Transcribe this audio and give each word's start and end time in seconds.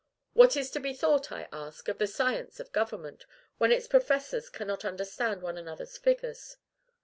What 0.33 0.57
is 0.57 0.71
to 0.71 0.79
be 0.79 0.95
thought, 0.95 1.31
I 1.31 1.47
ask, 1.53 1.87
of 1.87 1.99
the 1.99 2.07
science 2.07 2.59
of 2.59 2.71
government, 2.71 3.27
when 3.59 3.71
its 3.71 3.85
professors 3.87 4.49
cannot 4.49 4.83
understand 4.83 5.43
one 5.43 5.59
another's 5.59 5.95
figures? 5.95 6.57